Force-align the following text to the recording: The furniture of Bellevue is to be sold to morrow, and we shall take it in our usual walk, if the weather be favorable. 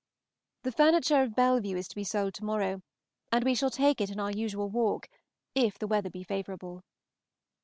The 0.63 0.71
furniture 0.71 1.21
of 1.21 1.35
Bellevue 1.35 1.77
is 1.77 1.87
to 1.89 1.95
be 1.95 2.03
sold 2.03 2.33
to 2.33 2.43
morrow, 2.43 2.81
and 3.31 3.43
we 3.43 3.53
shall 3.53 3.69
take 3.69 4.01
it 4.01 4.09
in 4.09 4.19
our 4.19 4.31
usual 4.31 4.67
walk, 4.67 5.07
if 5.53 5.77
the 5.77 5.85
weather 5.85 6.09
be 6.09 6.23
favorable. 6.23 6.81